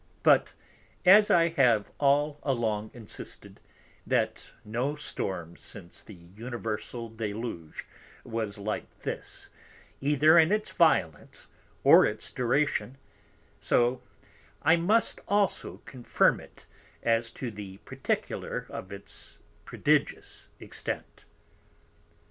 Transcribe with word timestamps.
But 0.23 0.53
as 1.05 1.29
I 1.29 1.49
have 1.49 1.91
all 1.99 2.39
along 2.41 2.89
insisted, 2.91 3.59
that 4.07 4.49
no 4.65 4.95
Storm 4.95 5.55
since 5.57 6.01
the 6.01 6.15
Universal 6.15 7.09
Deluge 7.09 7.85
was 8.23 8.57
like 8.57 8.99
this, 9.01 9.51
either 9.99 10.39
in 10.39 10.51
its 10.51 10.71
Violence 10.71 11.49
or 11.83 12.03
its 12.03 12.31
Duration, 12.31 12.97
so 13.59 14.01
I 14.63 14.75
must 14.75 15.21
also 15.27 15.83
confirm 15.85 16.39
it 16.39 16.65
as 17.03 17.29
to 17.37 17.51
the 17.51 17.77
particular 17.85 18.65
of 18.71 18.91
its 18.91 19.37
prodigious 19.65 20.49
Extent. 20.59 21.25